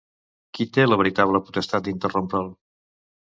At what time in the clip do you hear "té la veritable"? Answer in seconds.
0.77-1.41